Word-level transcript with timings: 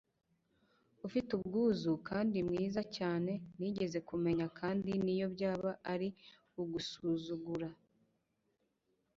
ufite 1.07 1.29
ubwuzu, 1.37 1.91
kandi 2.09 2.37
mwiza 2.47 2.81
cyane 2.97 3.31
nigeze 3.59 3.99
kumenya 4.09 4.45
kandi 4.59 4.89
niyo 5.05 5.27
byaba 5.35 5.71
ari 5.93 6.09
ugusuzugura." 6.61 7.69